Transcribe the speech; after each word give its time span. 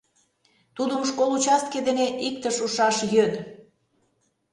—Тудым 0.75 1.01
школ 1.09 1.29
участке 1.37 1.79
дене 1.87 2.05
иктыш 2.27 2.55
ушаш 2.65 2.97
йӧн. 3.13 3.33